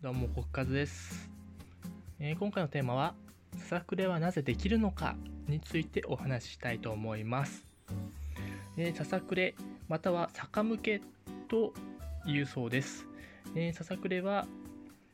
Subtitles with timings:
[0.00, 1.28] どうも、国和です、
[2.20, 3.16] えー、今回のテーマは、
[3.56, 5.16] ささくれはなぜできるのか
[5.48, 7.66] についてお話ししたいと思います。
[8.76, 9.56] え、ささくれ、
[9.88, 11.00] または逆向け
[11.48, 11.74] と
[12.24, 13.08] いうそうです。
[13.56, 14.46] え、ささくれは、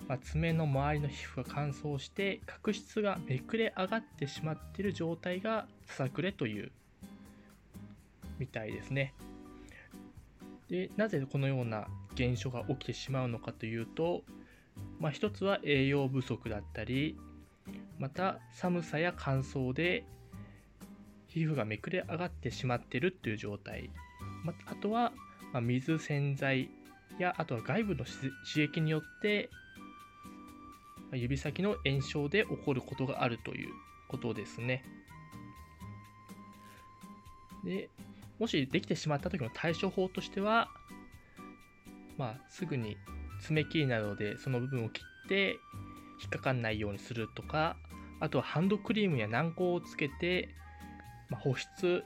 [0.06, 6.70] まあ、爪の周りの皮膚が乾燥して角質がめくれ上がってしまっている状態がささくれという
[8.38, 9.14] みたいですね。
[10.69, 14.23] でなぜこのような現象が起きてしまうのかというと、
[15.01, 17.16] まあ、一つは栄養不足だったり
[17.98, 20.05] また寒さや乾燥で
[21.29, 23.91] 皮膚がめくれ上がってしまっているという状態、
[24.45, 25.12] まあとは、
[25.53, 26.70] ま水洗剤
[27.19, 29.51] やあとは外部の刺激によって
[31.12, 33.70] 指先の炎症で起こることがあるという
[34.09, 34.84] ことですね。
[37.65, 37.89] で
[38.39, 40.69] もしできてしまった時の対処法としては、
[42.19, 42.97] まあ、すぐに
[43.47, 45.59] 爪切りなどでその部分を切って
[46.20, 47.77] 引っかかんないようにするとか
[48.20, 50.48] あとはハンドクリームや軟膏をつけて、
[51.28, 52.03] ま、保湿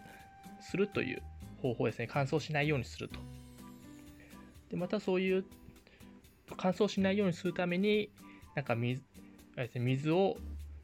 [0.61, 1.22] するという
[1.62, 2.08] 方法ですね。
[2.11, 3.20] 乾燥しないようにすると。
[4.70, 5.45] でまたそういう
[6.56, 8.11] 乾燥しないようにするために
[8.55, 9.02] なんか水
[9.75, 10.36] 水を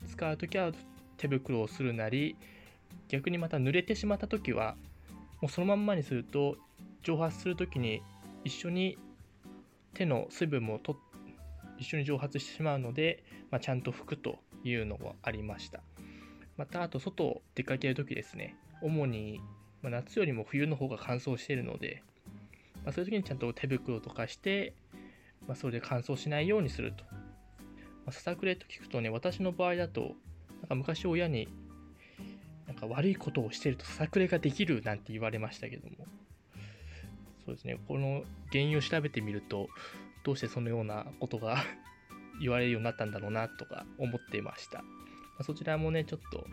[0.08, 0.72] 使う時は
[1.16, 2.36] 手袋をするなり
[3.08, 4.76] 逆にまた濡れてしまった時は
[5.40, 6.56] もうそのまんまにすると
[7.02, 8.02] 蒸発する時に
[8.44, 8.98] 一緒に
[9.94, 10.96] 手の水分もと
[11.78, 15.80] 一緒に蒸発してしまうので、まあ、ちゃんと拭くというのがありました。
[16.56, 18.56] またあと外を出かける時ですね。
[18.82, 19.40] 主に
[19.82, 22.02] 夏よりも冬の方が乾燥しているので、
[22.84, 24.74] まあ、そういう時にちゃんと手袋とかして、
[25.46, 27.04] まあ、それで乾燥しないようにすると、
[28.06, 30.14] ま、ささくれと聞くとね私の場合だと
[30.62, 31.48] なんか昔親に
[32.66, 35.96] なんか悪いことをしてるとささくれができるなんて言われましたけども。
[37.44, 39.68] そうですね、この原因を調べてみると、
[40.22, 41.62] どうしてそのようなことが
[42.40, 44.78] 言われるようになったんだろうなとか思っていました。
[44.78, 44.88] ま
[45.40, 46.46] あ、そちらもね、ちょっと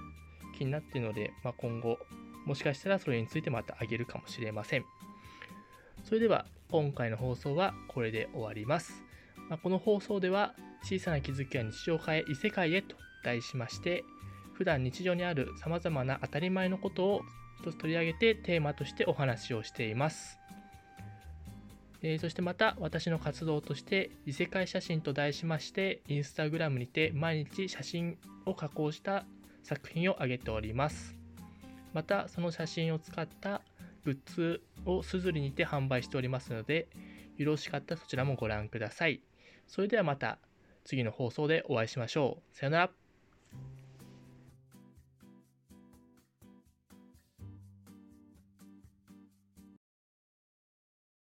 [0.58, 1.98] 気になっているので、まあ、今後、
[2.46, 4.86] もしかしたらそれについてまたあげるかもしれません。
[6.04, 9.04] それでは、今回の放送はこれで終わります。
[9.50, 14.04] まあ、この放送では、小さな気づきは日常を変え異世界へと題しまして、
[14.54, 17.22] 普段日常にある様々な当たり前のことを
[17.62, 20.42] 一つ取り上げてテーマとしてお話をしています。
[22.04, 29.26] えー、そしてまた私の活動として異世界写真と題しましてインスタグラムにて毎日写真を加工した
[29.64, 31.16] 作品を上げております。
[31.94, 33.62] またその写真を使った
[34.04, 36.88] グッズをすずりにて販売しておりますので
[37.38, 39.22] よろしかったらそちらもご覧ください。
[39.68, 40.40] それではまた
[40.84, 42.58] 次の放送でお会いしましょう。
[42.58, 43.01] さよなら。